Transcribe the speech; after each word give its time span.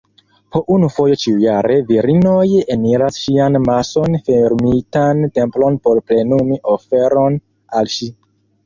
Po 0.53 0.59
unu 0.75 0.87
fojo 0.93 1.17
ĉiujare, 1.23 1.75
virinoj 1.91 2.47
eniras 2.77 3.19
ŝian 3.27 3.61
mason-fermitan 3.69 5.25
templon 5.39 5.81
por 5.87 6.03
plenumi 6.11 6.61
oferon 6.79 7.41
al 7.83 7.97
ŝi. 7.99 8.13